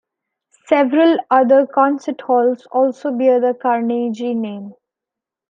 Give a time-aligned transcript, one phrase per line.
[0.65, 4.73] Several other concert halls also bear the Carnegie name.